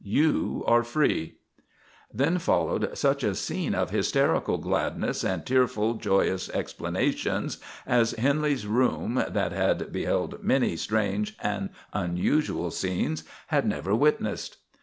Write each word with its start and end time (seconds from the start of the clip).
You 0.03 0.63
are 0.65 0.81
free." 0.81 1.35
Then 2.11 2.39
followed 2.39 2.97
such 2.97 3.23
a 3.23 3.35
scene 3.35 3.75
of 3.75 3.91
hysterical 3.91 4.57
gladness 4.57 5.23
and 5.23 5.45
tearful, 5.45 5.93
joyous 5.93 6.49
explanations 6.49 7.59
as 7.85 8.13
Henley's 8.13 8.65
room, 8.65 9.23
that 9.29 9.51
had 9.51 9.91
beheld 9.91 10.41
many 10.43 10.75
strange 10.75 11.37
and 11.39 11.69
unusual 11.93 12.71
scenes, 12.71 13.23
had 13.49 13.67
never 13.67 13.93
witnessed. 13.93 14.57